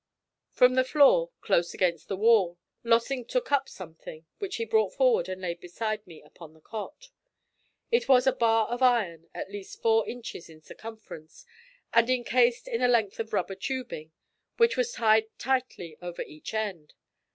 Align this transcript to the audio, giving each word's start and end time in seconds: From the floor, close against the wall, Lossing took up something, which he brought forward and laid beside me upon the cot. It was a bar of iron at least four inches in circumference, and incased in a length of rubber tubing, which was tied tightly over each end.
From 0.51 0.73
the 0.73 0.83
floor, 0.83 1.29
close 1.41 1.75
against 1.75 2.07
the 2.07 2.17
wall, 2.17 2.57
Lossing 2.83 3.23
took 3.23 3.51
up 3.51 3.69
something, 3.69 4.25
which 4.39 4.55
he 4.55 4.65
brought 4.65 4.95
forward 4.95 5.29
and 5.29 5.39
laid 5.41 5.59
beside 5.59 6.07
me 6.07 6.23
upon 6.23 6.55
the 6.55 6.59
cot. 6.59 7.09
It 7.91 8.09
was 8.09 8.25
a 8.25 8.31
bar 8.31 8.67
of 8.69 8.81
iron 8.81 9.29
at 9.35 9.51
least 9.51 9.79
four 9.79 10.07
inches 10.09 10.49
in 10.49 10.59
circumference, 10.59 11.45
and 11.93 12.09
incased 12.09 12.67
in 12.67 12.81
a 12.81 12.87
length 12.87 13.19
of 13.19 13.31
rubber 13.31 13.53
tubing, 13.53 14.11
which 14.57 14.75
was 14.75 14.91
tied 14.93 15.27
tightly 15.37 15.95
over 16.01 16.23
each 16.23 16.55
end. 16.55 16.95